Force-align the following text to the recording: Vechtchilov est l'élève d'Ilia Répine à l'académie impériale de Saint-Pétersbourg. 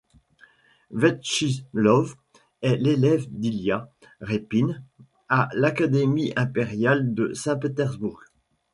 Vechtchilov 0.89 2.15
est 2.63 2.75
l'élève 2.77 3.27
d'Ilia 3.29 3.87
Répine 4.19 4.81
à 5.29 5.47
l'académie 5.53 6.33
impériale 6.35 7.13
de 7.13 7.35
Saint-Pétersbourg. 7.35 8.23